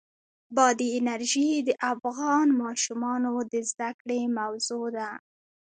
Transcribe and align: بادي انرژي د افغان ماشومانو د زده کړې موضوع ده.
بادي 0.55 0.89
انرژي 0.99 1.49
د 1.67 1.69
افغان 1.93 2.47
ماشومانو 2.63 3.33
د 3.51 3.53
زده 3.69 3.89
کړې 3.99 4.19
موضوع 4.37 4.85
ده. 4.97 5.09